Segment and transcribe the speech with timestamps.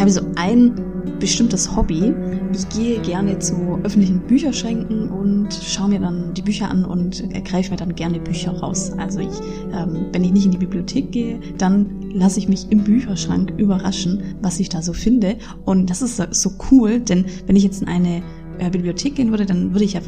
[0.00, 0.72] Ich habe so ein
[1.18, 2.14] bestimmtes Hobby.
[2.54, 7.72] Ich gehe gerne zu öffentlichen Bücherschränken und schaue mir dann die Bücher an und greife
[7.72, 8.92] mir dann gerne Bücher raus.
[8.96, 9.28] Also ich,
[9.74, 14.22] ähm, wenn ich nicht in die Bibliothek gehe, dann lasse ich mich im Bücherschrank überraschen,
[14.40, 15.36] was ich da so finde.
[15.66, 18.22] Und das ist so cool, denn wenn ich jetzt in eine
[18.58, 20.00] äh, Bibliothek gehen würde, dann würde ich ja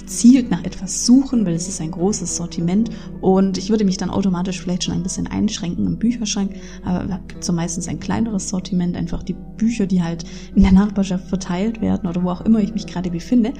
[0.00, 2.90] gezielt nach etwas suchen, weil es ist ein großes Sortiment
[3.20, 6.54] und ich würde mich dann automatisch vielleicht schon ein bisschen einschränken im Bücherschrank,
[6.84, 10.24] aber da gibt es so meistens ein kleineres Sortiment, einfach die Bücher, die halt
[10.54, 13.52] in der Nachbarschaft verteilt werden oder wo auch immer ich mich gerade befinde.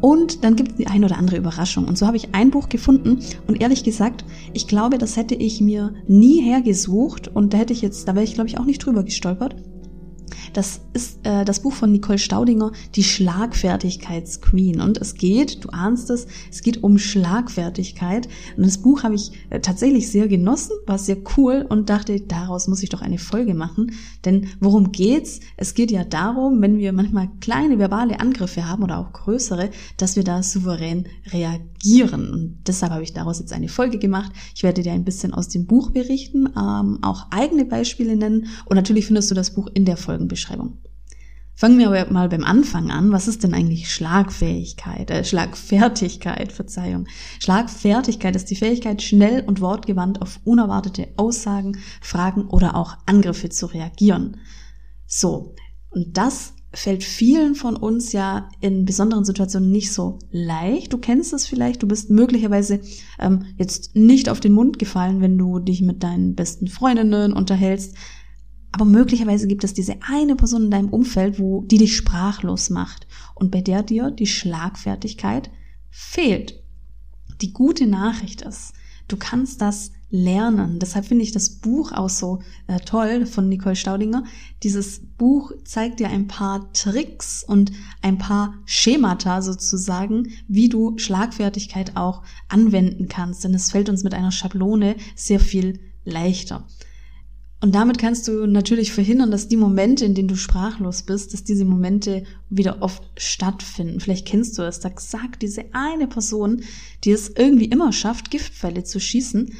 [0.00, 1.86] Und dann gibt es die ein oder andere Überraschung.
[1.86, 5.60] Und so habe ich ein Buch gefunden und ehrlich gesagt, ich glaube, das hätte ich
[5.60, 8.84] mir nie hergesucht und da hätte ich jetzt, da wäre ich glaube ich auch nicht
[8.84, 9.54] drüber gestolpert.
[10.52, 14.80] Das ist äh, das Buch von Nicole Staudinger, die Schlagfertigkeitsqueen.
[14.80, 18.28] Und es geht, du ahnst es, es geht um Schlagfertigkeit.
[18.56, 22.68] Und das Buch habe ich äh, tatsächlich sehr genossen, war sehr cool und dachte, daraus
[22.68, 23.92] muss ich doch eine Folge machen.
[24.24, 25.40] Denn worum geht's?
[25.56, 30.16] Es geht ja darum, wenn wir manchmal kleine verbale Angriffe haben oder auch größere, dass
[30.16, 32.30] wir da souverän reagieren.
[32.30, 34.32] Und deshalb habe ich daraus jetzt eine Folge gemacht.
[34.54, 38.46] Ich werde dir ein bisschen aus dem Buch berichten, ähm, auch eigene Beispiele nennen.
[38.66, 40.78] Und natürlich findest du das Buch in der Folgenbeschreibung Beschreibung.
[41.54, 43.12] Fangen wir aber mal beim Anfang an.
[43.12, 45.10] Was ist denn eigentlich Schlagfähigkeit?
[45.10, 47.06] Äh, Schlagfertigkeit, Verzeihung.
[47.40, 53.66] Schlagfertigkeit ist die Fähigkeit, schnell und wortgewandt auf unerwartete Aussagen, Fragen oder auch Angriffe zu
[53.66, 54.38] reagieren.
[55.06, 55.54] So.
[55.90, 60.92] Und das fällt vielen von uns ja in besonderen Situationen nicht so leicht.
[60.92, 62.80] Du kennst es vielleicht, du bist möglicherweise
[63.18, 67.94] ähm, jetzt nicht auf den Mund gefallen, wenn du dich mit deinen besten Freundinnen unterhältst.
[68.72, 73.06] Aber möglicherweise gibt es diese eine Person in deinem Umfeld, wo die dich sprachlos macht
[73.34, 75.50] und bei der dir die Schlagfertigkeit
[75.90, 76.62] fehlt.
[77.42, 78.72] Die gute Nachricht ist,
[79.08, 80.78] du kannst das lernen.
[80.78, 84.24] Deshalb finde ich das Buch auch so äh, toll von Nicole Staudinger.
[84.62, 91.96] Dieses Buch zeigt dir ein paar Tricks und ein paar Schemata sozusagen, wie du Schlagfertigkeit
[91.96, 93.44] auch anwenden kannst.
[93.44, 96.66] Denn es fällt uns mit einer Schablone sehr viel leichter.
[97.62, 101.44] Und damit kannst du natürlich verhindern, dass die Momente, in denen du sprachlos bist, dass
[101.44, 104.00] diese Momente wieder oft stattfinden.
[104.00, 104.80] Vielleicht kennst du es.
[104.80, 106.64] Da sagt diese eine Person,
[107.04, 109.54] die es irgendwie immer schafft, Giftpfeile zu schießen,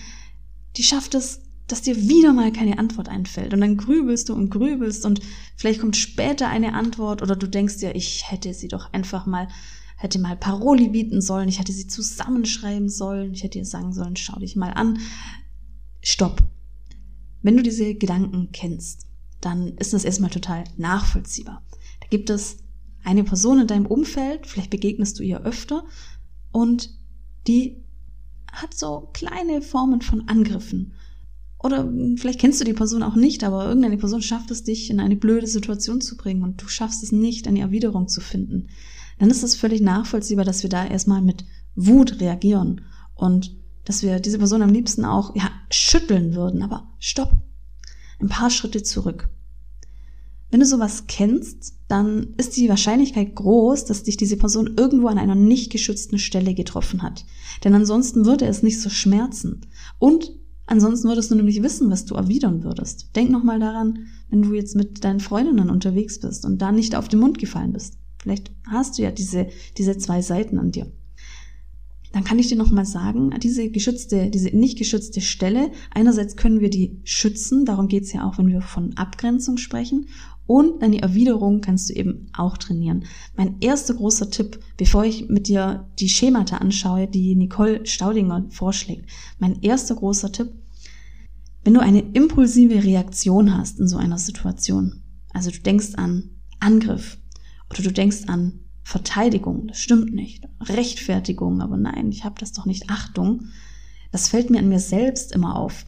[0.77, 3.55] die schafft es, dass dir wieder mal keine Antwort einfällt.
[3.55, 5.21] Und dann grübelst du und grübelst und
[5.55, 9.47] vielleicht kommt später eine Antwort oder du denkst dir, ich hätte sie doch einfach mal
[9.97, 14.17] hätte mal Paroli bieten sollen, ich hätte sie zusammenschreiben sollen, ich hätte ihr sagen sollen,
[14.17, 14.99] schau dich mal an.
[16.03, 16.43] Stopp.
[17.43, 19.07] Wenn du diese Gedanken kennst,
[19.41, 21.63] dann ist das erstmal total nachvollziehbar.
[22.01, 22.59] Da gibt es
[23.05, 25.85] eine Person in deinem Umfeld, vielleicht begegnest du ihr öfter
[26.53, 26.91] und
[27.49, 27.83] die
[28.51, 30.93] hat so kleine Formen von Angriffen.
[31.59, 35.01] Oder vielleicht kennst du die Person auch nicht, aber irgendeine Person schafft es, dich in
[35.01, 38.69] eine blöde Situation zu bringen und du schaffst es nicht, eine Erwiderung zu finden.
[39.19, 42.83] Dann ist es völlig nachvollziehbar, dass wir da erstmal mit Wut reagieren
[43.15, 46.63] und dass wir diese Person am liebsten auch ja, schütteln würden.
[46.63, 47.33] Aber stopp,
[48.21, 49.29] ein paar Schritte zurück.
[50.51, 55.19] Wenn du sowas kennst, dann ist die Wahrscheinlichkeit groß, dass dich diese Person irgendwo an
[55.19, 57.25] einer nicht geschützten Stelle getroffen hat.
[57.65, 59.63] Denn ansonsten würde es nicht so schmerzen.
[59.99, 60.31] Und
[60.67, 63.17] ansonsten würdest du nämlich wissen, was du erwidern würdest.
[63.17, 67.09] Denk nochmal daran, wenn du jetzt mit deinen Freundinnen unterwegs bist und da nicht auf
[67.09, 67.95] den Mund gefallen bist.
[68.19, 69.49] Vielleicht hast du ja diese,
[69.79, 70.87] diese zwei Seiten an dir
[72.13, 76.71] dann kann ich dir nochmal sagen, diese geschützte, diese nicht geschützte Stelle, einerseits können wir
[76.71, 80.07] die schützen, darum geht's ja auch, wenn wir von Abgrenzung sprechen,
[80.47, 83.05] und deine Erwiderung kannst du eben auch trainieren.
[83.37, 89.09] Mein erster großer Tipp, bevor ich mit dir die Schemata anschaue, die Nicole Staudinger vorschlägt,
[89.39, 90.53] mein erster großer Tipp,
[91.65, 95.03] wenn du eine impulsive Reaktion hast in so einer Situation,
[95.33, 97.19] also du denkst an Angriff
[97.71, 100.49] oder du denkst an Verteidigung, das stimmt nicht.
[100.61, 102.91] Rechtfertigung, aber nein, ich habe das doch nicht.
[102.91, 103.47] Achtung,
[104.11, 105.87] das fällt mir an mir selbst immer auf.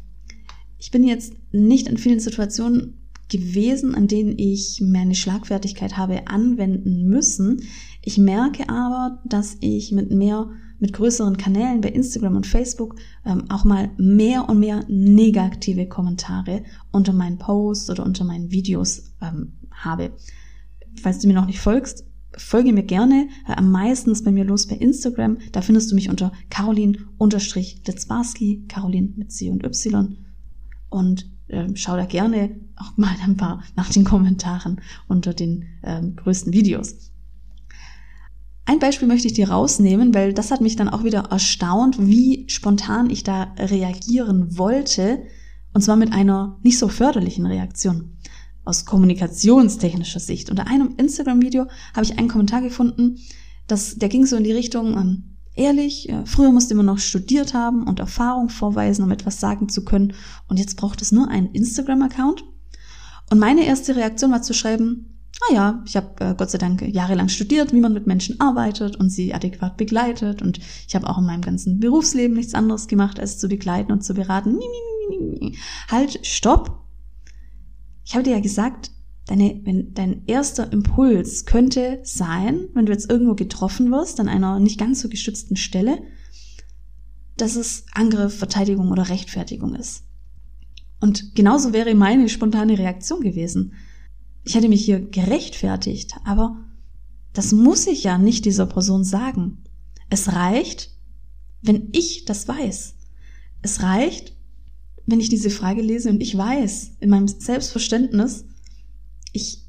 [0.78, 2.98] Ich bin jetzt nicht in vielen Situationen
[3.28, 7.62] gewesen, an denen ich meine Schlagfertigkeit habe anwenden müssen.
[8.02, 13.44] Ich merke aber, dass ich mit mehr, mit größeren Kanälen bei Instagram und Facebook ähm,
[13.50, 19.54] auch mal mehr und mehr negative Kommentare unter meinen Posts oder unter meinen Videos ähm,
[19.70, 20.12] habe.
[21.00, 22.04] Falls du mir noch nicht folgst,
[22.36, 23.28] folge mir gerne.
[23.48, 25.38] Äh, am meisten ist bei mir los bei Instagram.
[25.52, 30.18] Da findest du mich unter Caroline-Litzbarski, Caroline mit C und Y.
[30.88, 36.14] Und äh, schau da gerne auch mal ein paar nach den Kommentaren unter den ähm,
[36.16, 37.10] größten Videos.
[38.66, 42.46] Ein Beispiel möchte ich dir rausnehmen, weil das hat mich dann auch wieder erstaunt, wie
[42.48, 45.22] spontan ich da reagieren wollte.
[45.74, 48.16] Und zwar mit einer nicht so förderlichen Reaktion.
[48.64, 50.50] Aus kommunikationstechnischer Sicht.
[50.50, 53.18] Unter einem Instagram-Video habe ich einen Kommentar gefunden,
[53.66, 57.54] das, der ging so in die Richtung, ähm, ehrlich, äh, früher musste man noch studiert
[57.54, 60.12] haben und Erfahrung vorweisen, um etwas sagen zu können.
[60.48, 62.44] Und jetzt braucht es nur einen Instagram-Account.
[63.30, 65.18] Und meine erste Reaktion war zu schreiben,
[65.48, 68.96] ah ja, ich habe äh, Gott sei Dank jahrelang studiert, wie man mit Menschen arbeitet
[68.96, 70.42] und sie adäquat begleitet.
[70.42, 74.04] Und ich habe auch in meinem ganzen Berufsleben nichts anderes gemacht, als zu begleiten und
[74.04, 74.58] zu beraten.
[75.90, 76.83] Halt, stopp.
[78.04, 78.90] Ich habe dir ja gesagt,
[79.26, 84.60] deine, wenn, dein erster Impuls könnte sein, wenn du jetzt irgendwo getroffen wirst, an einer
[84.60, 86.02] nicht ganz so geschützten Stelle,
[87.36, 90.04] dass es Angriff, Verteidigung oder Rechtfertigung ist.
[91.00, 93.72] Und genauso wäre meine spontane Reaktion gewesen.
[94.44, 96.56] Ich hätte mich hier gerechtfertigt, aber
[97.32, 99.64] das muss ich ja nicht dieser Person sagen.
[100.10, 100.90] Es reicht,
[101.62, 102.94] wenn ich das weiß.
[103.62, 104.33] Es reicht,
[105.06, 108.44] wenn ich diese Frage lese und ich weiß in meinem Selbstverständnis,
[109.32, 109.62] ich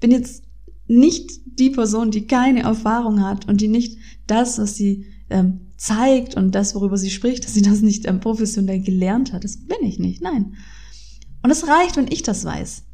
[0.00, 0.44] bin jetzt
[0.86, 6.36] nicht die Person, die keine Erfahrung hat und die nicht das, was sie ähm, zeigt
[6.36, 9.44] und das, worüber sie spricht, dass sie das nicht ähm, professionell gelernt hat.
[9.44, 10.54] Das bin ich nicht, nein.
[11.42, 12.84] Und es reicht, wenn ich das weiß.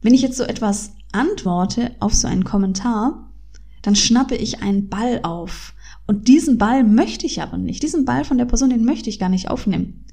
[0.00, 3.32] Wenn ich jetzt so etwas antworte auf so einen Kommentar,
[3.82, 5.74] dann schnappe ich einen Ball auf.
[6.06, 7.82] Und diesen Ball möchte ich aber nicht.
[7.82, 10.03] Diesen Ball von der Person, den möchte ich gar nicht aufnehmen.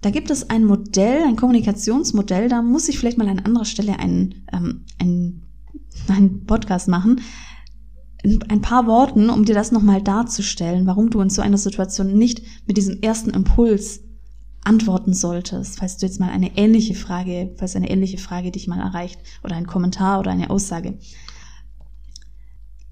[0.00, 3.98] Da gibt es ein Modell, ein Kommunikationsmodell, da muss ich vielleicht mal an anderer Stelle
[3.98, 5.42] einen, ähm, einen,
[6.08, 7.20] einen Podcast machen.
[8.22, 12.14] In ein paar Worten, um dir das nochmal darzustellen, warum du in so einer Situation
[12.16, 14.00] nicht mit diesem ersten Impuls
[14.64, 18.80] antworten solltest, falls du jetzt mal eine ähnliche Frage, falls eine ähnliche Frage dich mal
[18.80, 20.98] erreicht oder ein Kommentar oder eine Aussage.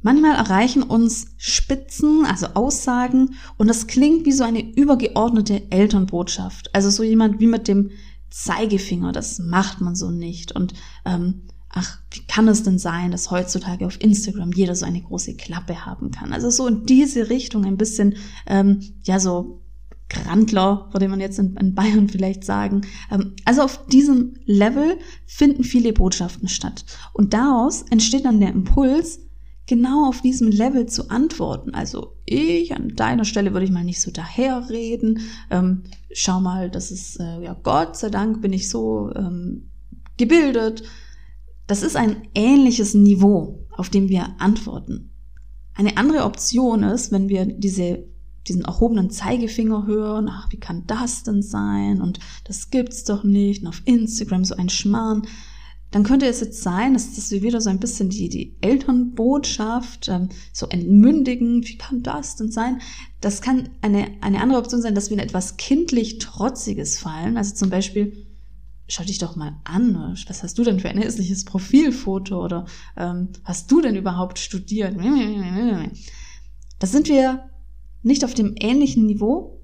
[0.06, 6.73] Manchmal erreichen uns Spitzen, also Aussagen, und das klingt wie so eine übergeordnete Elternbotschaft.
[6.73, 7.91] Also so jemand wie mit dem
[8.31, 10.53] Zeigefinger, das macht man so nicht.
[10.53, 10.75] Und
[11.05, 15.35] ähm, ach, wie kann es denn sein, dass heutzutage auf Instagram jeder so eine große
[15.35, 16.32] Klappe haben kann?
[16.32, 18.14] Also so in diese Richtung ein bisschen,
[18.47, 19.64] ähm, ja, so
[20.08, 22.82] Grandler, würde man jetzt in, in Bayern vielleicht sagen.
[23.11, 26.85] Ähm, also auf diesem Level finden viele Botschaften statt.
[27.12, 29.25] Und daraus entsteht dann der Impuls,
[29.67, 31.75] genau auf diesem Level zu antworten.
[31.75, 35.21] Also ich an deiner Stelle würde ich mal nicht so daherreden.
[35.51, 39.71] Ähm, schau mal, das ist, äh, ja, Gott sei Dank bin ich so ähm,
[40.17, 40.85] gebildet.
[41.67, 45.11] Das ist ein ähnliches Niveau, auf dem wir antworten.
[45.75, 48.05] Eine andere Option ist, wenn wir diese,
[48.47, 52.01] diesen erhobenen Zeigefinger hören, ach, wie kann das denn sein?
[52.01, 53.63] Und das gibt's doch nicht.
[53.63, 55.27] Und auf Instagram so ein Schmarrn
[55.96, 60.28] dann könnte es jetzt sein, dass, wir wieder so ein bisschen die, die Elternbotschaft ähm,
[60.52, 62.82] so entmündigen, wie kann das denn sein?
[63.22, 67.38] Das kann eine, eine andere Option sein, dass wir in etwas kindlich Trotziges fallen.
[67.38, 68.26] Also zum Beispiel,
[68.88, 72.66] schau dich doch mal an, was hast du denn für ein hässliches Profilfoto oder
[72.98, 74.98] ähm, hast du denn überhaupt studiert?
[76.78, 77.48] Da sind wir
[78.02, 79.62] nicht auf dem ähnlichen Niveau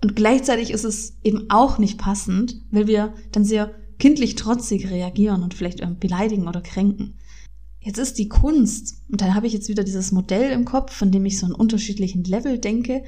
[0.00, 5.44] und gleichzeitig ist es eben auch nicht passend, weil wir dann sehr kindlich trotzig reagieren
[5.44, 7.18] und vielleicht beleidigen oder kränken.
[7.78, 11.12] Jetzt ist die Kunst, und dann habe ich jetzt wieder dieses Modell im Kopf, von
[11.12, 13.04] dem ich so einen unterschiedlichen Level denke,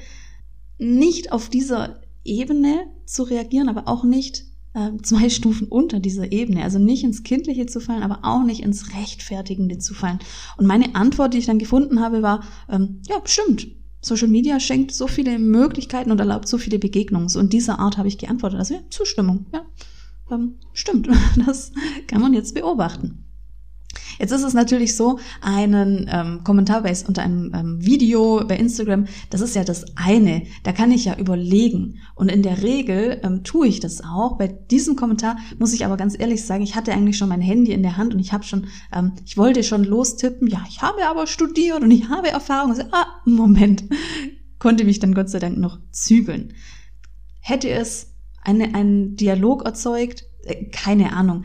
[0.77, 6.63] nicht auf dieser Ebene zu reagieren, aber auch nicht äh, zwei Stufen unter dieser Ebene.
[6.63, 10.19] Also nicht ins Kindliche zu fallen, aber auch nicht ins Rechtfertigende zu fallen.
[10.55, 13.67] Und meine Antwort, die ich dann gefunden habe, war, ähm, ja, bestimmt.
[13.99, 17.27] Social Media schenkt so viele Möglichkeiten und erlaubt so viele Begegnungen.
[17.27, 18.59] So in dieser Art habe ich geantwortet.
[18.59, 19.65] Also ja, Zustimmung, ja.
[20.31, 21.07] Ähm, stimmt,
[21.45, 21.71] das
[22.07, 23.25] kann man jetzt beobachten.
[24.19, 29.07] Jetzt ist es natürlich so, einen ähm, Kommentar bei, unter einem ähm, Video bei Instagram,
[29.29, 30.43] das ist ja das eine.
[30.63, 31.99] Da kann ich ja überlegen.
[32.15, 34.37] Und in der Regel ähm, tue ich das auch.
[34.37, 37.71] Bei diesem Kommentar muss ich aber ganz ehrlich sagen, ich hatte eigentlich schon mein Handy
[37.71, 40.47] in der Hand und ich habe schon, ähm, ich wollte schon lostippen.
[40.47, 42.71] Ja, ich habe aber studiert und ich habe Erfahrung.
[42.71, 43.83] Also, ah, Moment,
[44.59, 46.53] konnte mich dann Gott sei Dank noch zügeln.
[47.41, 48.14] Hätte es
[48.45, 50.25] eine, einen Dialog erzeugt?
[50.43, 51.43] Äh, keine Ahnung.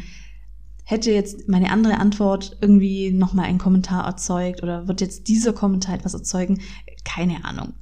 [0.85, 5.95] Hätte jetzt meine andere Antwort irgendwie nochmal einen Kommentar erzeugt oder wird jetzt dieser Kommentar
[5.95, 6.61] etwas erzeugen?
[7.05, 7.75] Keine Ahnung.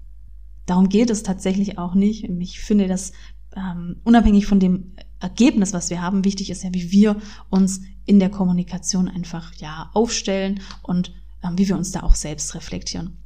[0.67, 2.25] Darum geht es tatsächlich auch nicht.
[2.25, 3.13] Ich finde, dass
[3.57, 7.17] ähm, unabhängig von dem Ergebnis, was wir haben, wichtig ist ja, wie wir
[7.49, 12.55] uns in der Kommunikation einfach ja aufstellen und ähm, wie wir uns da auch selbst
[12.55, 13.17] reflektieren.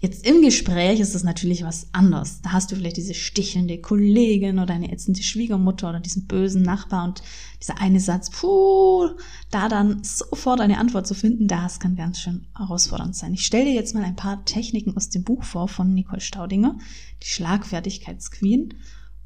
[0.00, 2.40] Jetzt im Gespräch ist es natürlich was anderes.
[2.42, 7.04] Da hast du vielleicht diese stichelnde Kollegin oder eine ätzende Schwiegermutter oder diesen bösen Nachbar
[7.04, 7.22] und
[7.60, 9.10] dieser eine Satz, puh,
[9.50, 13.34] da dann sofort eine Antwort zu finden, das kann ganz schön herausfordernd sein.
[13.34, 16.78] Ich stelle dir jetzt mal ein paar Techniken aus dem Buch vor von Nicole Staudinger,
[17.22, 18.74] die Schlagfertigkeitsqueen,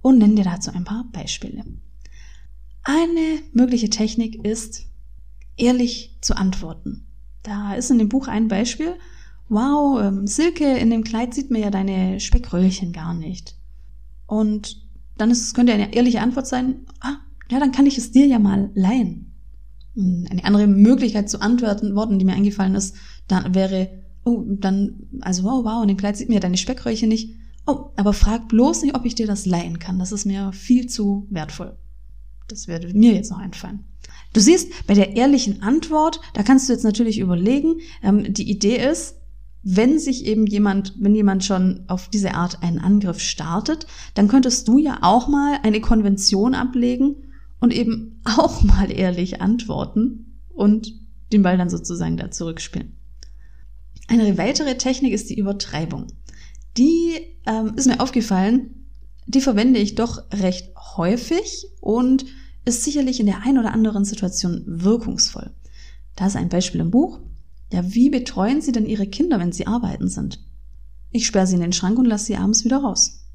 [0.01, 1.65] und nenne dir dazu ein paar Beispiele.
[2.83, 4.87] Eine mögliche Technik ist,
[5.57, 7.07] ehrlich zu antworten.
[7.43, 8.97] Da ist in dem Buch ein Beispiel.
[9.49, 13.57] Wow, ähm, Silke, in dem Kleid sieht man ja deine Speckröllchen gar nicht.
[14.27, 14.83] Und
[15.19, 17.17] dann ist, könnte eine ehrliche Antwort sein, ah,
[17.51, 19.35] ja, dann kann ich es dir ja mal leihen.
[19.95, 22.97] Hm, eine andere Möglichkeit zu antworten, Worten, die mir eingefallen ist,
[23.29, 23.91] dann wäre,
[24.25, 27.35] oh, dann, also wow, wow, in dem Kleid sieht man ja deine Speckröllchen nicht.
[27.67, 29.99] Oh, aber frag bloß nicht, ob ich dir das leihen kann.
[29.99, 31.77] Das ist mir viel zu wertvoll.
[32.49, 33.85] Das würde mir jetzt noch einfallen.
[34.33, 38.77] Du siehst, bei der ehrlichen Antwort, da kannst du jetzt natürlich überlegen, ähm, die Idee
[38.77, 39.17] ist,
[39.63, 44.67] wenn sich eben jemand, wenn jemand schon auf diese Art einen Angriff startet, dann könntest
[44.69, 47.17] du ja auch mal eine Konvention ablegen
[47.61, 50.93] und eben auch mal ehrlich antworten und
[51.33, 52.97] den Ball dann sozusagen da zurückspielen.
[54.09, 56.09] Eine weitere Technik ist die Übertreibung.
[56.77, 57.15] Die
[57.47, 58.89] ähm, ist mir aufgefallen,
[59.27, 62.25] die verwende ich doch recht häufig und
[62.65, 65.51] ist sicherlich in der einen oder anderen Situation wirkungsvoll.
[66.17, 67.21] Da ist ein Beispiel im Buch.
[67.73, 70.39] Ja, wie betreuen Sie denn Ihre Kinder, wenn sie arbeiten sind?
[71.11, 73.27] Ich sperre sie in den Schrank und lasse sie abends wieder raus.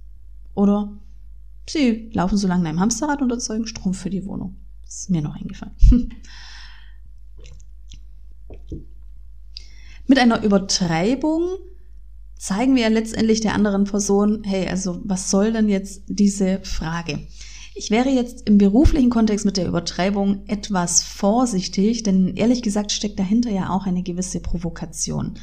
[0.53, 0.97] Oder
[1.69, 4.55] Sie laufen so lange in einem Hamsterrad und erzeugen Strom für die Wohnung.
[4.85, 5.75] Das ist mir noch eingefallen.
[10.07, 11.57] Mit einer Übertreibung
[12.37, 17.27] zeigen wir ja letztendlich der anderen Person, hey, also was soll denn jetzt diese Frage?
[17.79, 23.19] Ich wäre jetzt im beruflichen Kontext mit der Übertreibung etwas vorsichtig, denn ehrlich gesagt steckt
[23.19, 25.35] dahinter ja auch eine gewisse Provokation.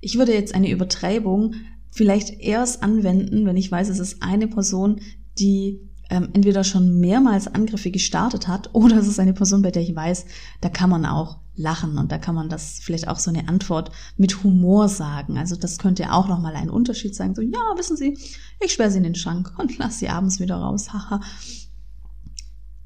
[0.00, 1.54] Ich würde jetzt eine Übertreibung
[1.90, 5.00] vielleicht erst anwenden, wenn ich weiß, es ist eine Person,
[5.40, 9.82] die ähm, entweder schon mehrmals Angriffe gestartet hat oder es ist eine Person, bei der
[9.82, 10.26] ich weiß,
[10.60, 13.90] da kann man auch lachen und da kann man das vielleicht auch so eine Antwort
[14.16, 15.36] mit Humor sagen.
[15.36, 17.34] Also das könnte auch nochmal ein Unterschied sein.
[17.34, 18.16] So, ja, wissen Sie,
[18.60, 20.92] ich sperre sie in den Schrank und lasse sie abends wieder raus.
[20.92, 21.20] Haha.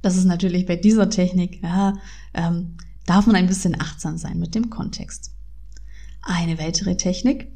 [0.06, 1.94] Das ist natürlich bei dieser Technik, ja,
[2.32, 5.32] ähm, darf man ein bisschen achtsam sein mit dem Kontext.
[6.22, 7.48] Eine weitere Technik,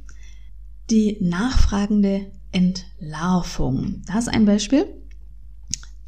[0.90, 4.02] die nachfragende Entlarvung.
[4.08, 4.84] Da ist ein Beispiel.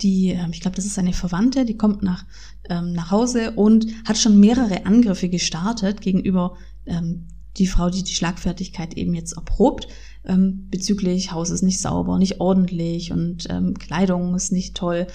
[0.01, 2.25] Die, ähm, ich glaube, das ist eine Verwandte, die kommt nach,
[2.69, 6.57] ähm, nach Hause und hat schon mehrere Angriffe gestartet gegenüber
[6.87, 9.87] ähm, die Frau, die die Schlagfertigkeit eben jetzt erprobt,
[10.25, 15.07] ähm, bezüglich Haus ist nicht sauber, nicht ordentlich und ähm, Kleidung ist nicht toll.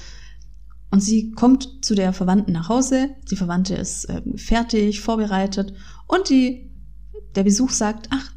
[0.89, 5.73] Und sie kommt zu der Verwandten nach Hause, die Verwandte ist äh, fertig, vorbereitet
[6.07, 6.71] und die,
[7.35, 8.31] der Besuch sagt, ach,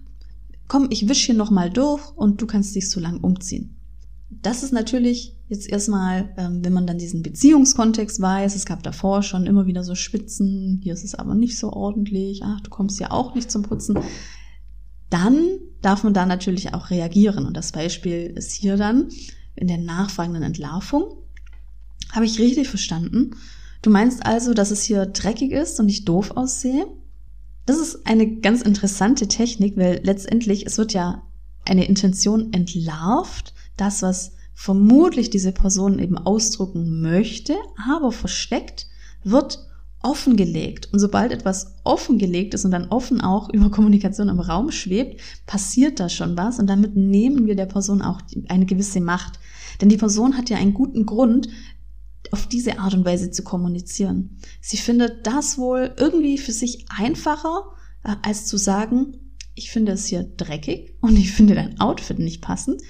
[0.67, 3.77] komm, ich wisch hier nochmal durch und du kannst dich so lang umziehen.
[4.29, 9.23] Das ist natürlich jetzt erstmal, ähm, wenn man dann diesen Beziehungskontext weiß, es gab davor
[9.23, 13.01] schon immer wieder so Spitzen, hier ist es aber nicht so ordentlich, ach, du kommst
[13.01, 13.99] ja auch nicht zum Putzen,
[15.11, 17.47] dann darf man da natürlich auch reagieren.
[17.47, 19.09] Und das Beispiel ist hier dann
[19.57, 21.17] in der nachfragenden Entlarvung.
[22.13, 23.37] Habe ich richtig verstanden?
[23.83, 26.87] Du meinst also, dass es hier dreckig ist und ich doof aussehe?
[27.67, 31.23] Das ist eine ganz interessante Technik, weil letztendlich es wird ja
[31.65, 37.55] eine Intention entlarvt, das, was vermutlich diese Person eben ausdrücken möchte,
[37.89, 38.89] aber versteckt,
[39.25, 39.67] wird
[40.03, 40.89] offengelegt.
[40.93, 46.01] Und sobald etwas offengelegt ist und dann offen auch über Kommunikation im Raum schwebt, passiert
[46.01, 49.39] da schon was und damit nehmen wir der Person auch eine gewisse Macht.
[49.81, 51.49] Denn die Person hat ja einen guten Grund,
[52.31, 54.37] auf diese Art und Weise zu kommunizieren.
[54.61, 57.73] Sie findet das wohl irgendwie für sich einfacher,
[58.05, 59.17] äh, als zu sagen,
[59.55, 62.83] ich finde es hier dreckig und ich finde dein Outfit nicht passend.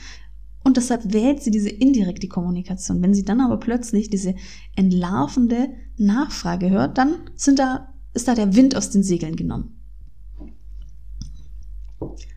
[0.63, 3.03] Und deshalb wählt sie diese indirekte Kommunikation.
[3.03, 4.35] Wenn sie dann aber plötzlich diese
[4.77, 9.81] entlarvende Nachfrage hört, dann sind da, ist da der Wind aus den Segeln genommen.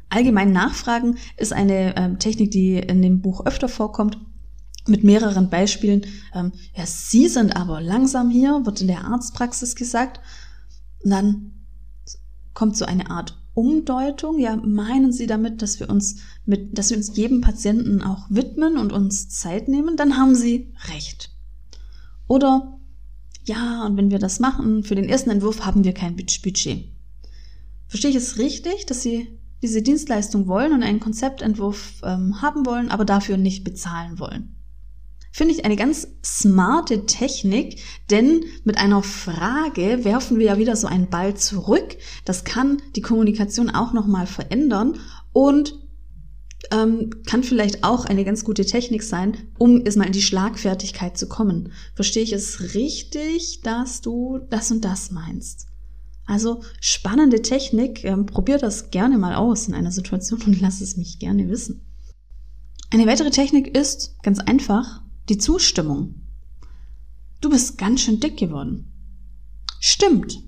[0.09, 4.17] Allgemein Nachfragen ist eine äh, Technik, die in dem Buch öfter vorkommt
[4.87, 6.05] mit mehreren Beispielen.
[6.33, 10.19] Ähm, ja, Sie sind aber langsam hier, wird in der Arztpraxis gesagt.
[11.03, 11.51] Und dann
[12.53, 14.39] kommt so eine Art Umdeutung.
[14.39, 18.77] Ja, meinen Sie damit, dass wir uns mit, dass wir uns jedem Patienten auch widmen
[18.77, 19.95] und uns Zeit nehmen?
[19.95, 21.29] Dann haben Sie recht.
[22.27, 22.79] Oder
[23.45, 26.89] ja, und wenn wir das machen, für den ersten Entwurf haben wir kein Budget.
[27.87, 32.89] Verstehe ich es richtig, dass Sie diese Dienstleistung wollen und einen Konzeptentwurf ähm, haben wollen,
[32.89, 34.55] aber dafür nicht bezahlen wollen?
[35.35, 40.85] Finde ich eine ganz smarte Technik, denn mit einer Frage werfen wir ja wieder so
[40.85, 41.97] einen Ball zurück.
[42.23, 44.99] Das kann die Kommunikation auch nochmal verändern
[45.31, 45.73] und
[46.71, 51.27] ähm, kann vielleicht auch eine ganz gute Technik sein, um erstmal in die Schlagfertigkeit zu
[51.27, 51.71] kommen.
[51.95, 55.65] Verstehe ich es richtig, dass du das und das meinst?
[56.27, 60.95] Also spannende Technik, ähm, probier das gerne mal aus in einer Situation und lass es
[60.95, 61.81] mich gerne wissen.
[62.91, 66.15] Eine weitere Technik ist ganz einfach, die Zustimmung.
[67.41, 68.91] du bist ganz schön dick geworden.
[69.79, 70.41] Stimmt.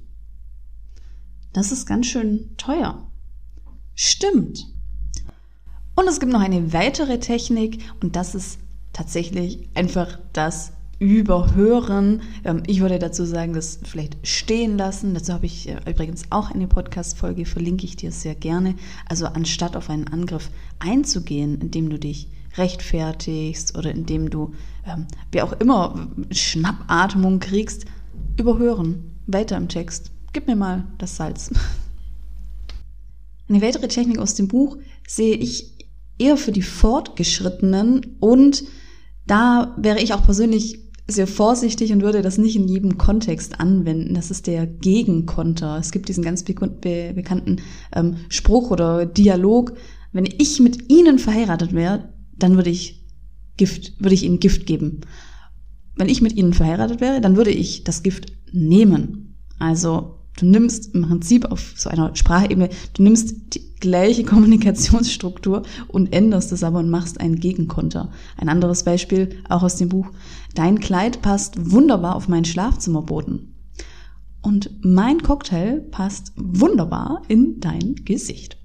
[1.52, 3.12] Das ist ganz schön teuer.
[3.96, 4.66] Stimmt.
[5.96, 8.60] Und es gibt noch eine weitere Technik und das ist
[8.92, 12.22] tatsächlich einfach das Überhören.
[12.46, 15.14] Ähm, ich würde dazu sagen, das vielleicht stehen lassen.
[15.14, 18.76] Dazu habe ich äh, übrigens auch eine Podcast-Folge, verlinke ich dir sehr gerne.
[19.10, 24.54] Also anstatt auf einen Angriff einzugehen, indem du dich rechtfertigst oder indem du,
[24.86, 27.86] ähm, wie auch immer, Schnappatmung kriegst,
[28.40, 29.12] überhören.
[29.28, 30.12] Weiter im Text.
[30.34, 31.52] Gib mir mal das Salz.
[33.50, 35.76] Eine weitere Technik aus dem Buch sehe ich
[36.18, 38.64] eher für die Fortgeschrittenen und
[39.28, 44.16] da wäre ich auch persönlich sehr vorsichtig und würde das nicht in jedem Kontext anwenden.
[44.16, 45.78] Das ist der Gegenkonter.
[45.78, 47.58] Es gibt diesen ganz be be bekannten
[47.96, 49.74] ähm, Spruch oder Dialog.
[50.14, 53.06] Wenn ich mit Ihnen verheiratet wäre, dann würde ich
[53.58, 55.02] Gift, würde ich Ihnen Gift geben.
[55.96, 59.36] Wenn ich mit Ihnen verheiratet wäre, dann würde ich das Gift nehmen.
[59.60, 66.12] Also du nimmst im Prinzip auf so einer Sprachebene, du nimmst die gleiche Kommunikationsstruktur und
[66.14, 68.12] änderst es aber und machst einen Gegenkonter.
[68.38, 70.08] Ein anderes Beispiel, auch aus dem Buch.
[70.54, 73.54] Dein Kleid passt wunderbar auf meinen Schlafzimmerboden.
[74.42, 78.58] Und mein Cocktail passt wunderbar in dein Gesicht.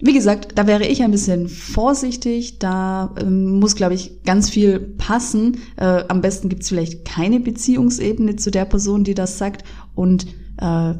[0.00, 2.60] Wie gesagt, da wäre ich ein bisschen vorsichtig.
[2.60, 5.58] Da ähm, muss, glaube ich, ganz viel passen.
[5.76, 9.64] Äh, am besten gibt es vielleicht keine Beziehungsebene zu der Person, die das sagt.
[9.96, 10.26] Und
[10.60, 10.94] äh,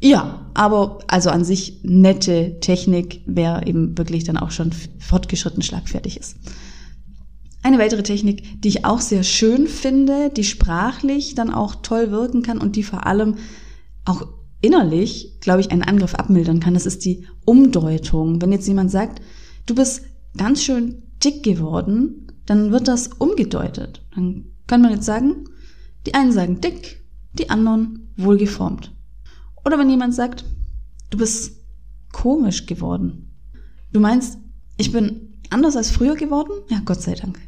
[0.00, 6.18] ja, aber also an sich nette Technik, wer eben wirklich dann auch schon fortgeschritten schlagfertig
[6.18, 6.36] ist.
[7.64, 12.42] Eine weitere Technik, die ich auch sehr schön finde, die sprachlich dann auch toll wirken
[12.42, 13.36] kann und die vor allem
[14.04, 14.26] auch
[14.64, 18.40] innerlich, glaube ich, einen Angriff abmildern kann, das ist die Umdeutung.
[18.40, 19.20] Wenn jetzt jemand sagt,
[19.66, 20.06] du bist
[20.38, 24.02] ganz schön dick geworden, dann wird das umgedeutet.
[24.14, 25.44] Dann kann man jetzt sagen,
[26.06, 27.04] die einen sagen dick,
[27.34, 28.94] die anderen wohlgeformt.
[29.66, 30.46] Oder wenn jemand sagt,
[31.10, 31.60] du bist
[32.12, 33.34] komisch geworden.
[33.92, 34.38] Du meinst,
[34.78, 36.52] ich bin anders als früher geworden?
[36.70, 37.38] Ja, Gott sei Dank.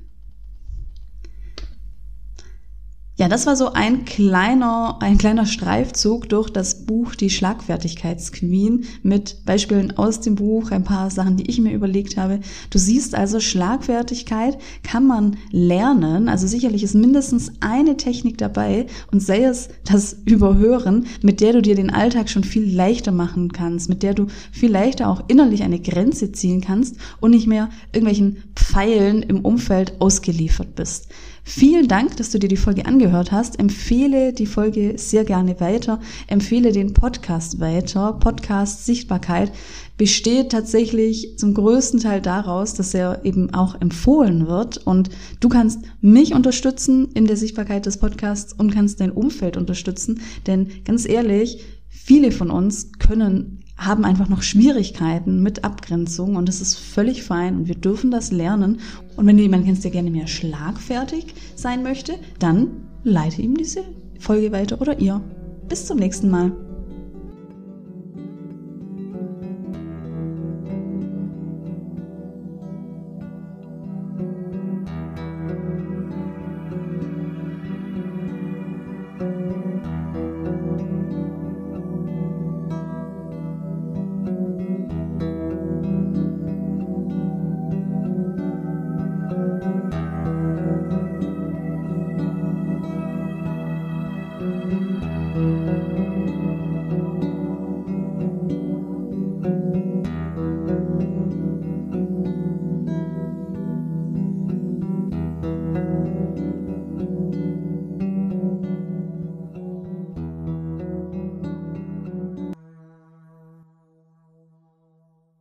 [3.19, 9.43] Ja, das war so ein kleiner, ein kleiner Streifzug durch das Buch Die Schlagfertigkeitsqueen mit
[9.47, 12.41] Beispielen aus dem Buch, ein paar Sachen, die ich mir überlegt habe.
[12.69, 16.29] Du siehst also, Schlagfertigkeit kann man lernen.
[16.29, 21.63] Also sicherlich ist mindestens eine Technik dabei und sei es das Überhören, mit der du
[21.63, 25.63] dir den Alltag schon viel leichter machen kannst, mit der du viel leichter auch innerlich
[25.63, 31.09] eine Grenze ziehen kannst und nicht mehr irgendwelchen Pfeilen im Umfeld ausgeliefert bist.
[31.49, 33.61] Vielen Dank, dass du dir die Folge angehört hast.
[33.61, 36.01] Empfehle die Folge sehr gerne weiter.
[36.27, 38.15] Empfehle den Podcast weiter.
[38.15, 39.53] Podcast Sichtbarkeit
[39.97, 45.83] besteht tatsächlich zum größten Teil daraus, dass er eben auch empfohlen wird und du kannst
[46.01, 51.65] mich unterstützen in der Sichtbarkeit des Podcasts und kannst dein Umfeld unterstützen, denn ganz ehrlich,
[51.89, 57.57] viele von uns können haben einfach noch Schwierigkeiten mit Abgrenzung und das ist völlig fein
[57.57, 58.81] und wir dürfen das lernen.
[59.17, 62.69] Und wenn du jemanden kennst, der gerne mehr schlagfertig sein möchte, dann
[63.05, 63.85] leite ihm diese
[64.19, 65.21] Folge weiter oder ihr.
[65.69, 66.66] Bis zum nächsten Mal.